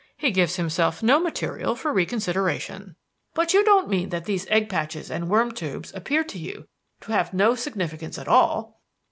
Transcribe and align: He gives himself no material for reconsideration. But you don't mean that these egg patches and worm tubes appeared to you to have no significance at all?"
He 0.17 0.31
gives 0.31 0.55
himself 0.55 1.03
no 1.03 1.19
material 1.19 1.75
for 1.75 1.93
reconsideration. 1.93 2.95
But 3.35 3.53
you 3.53 3.63
don't 3.63 3.87
mean 3.87 4.09
that 4.09 4.25
these 4.25 4.47
egg 4.49 4.67
patches 4.67 5.11
and 5.11 5.29
worm 5.29 5.51
tubes 5.51 5.93
appeared 5.93 6.27
to 6.29 6.39
you 6.39 6.67
to 7.01 7.11
have 7.11 7.35
no 7.35 7.53
significance 7.53 8.17
at 8.17 8.27
all?" 8.27 8.81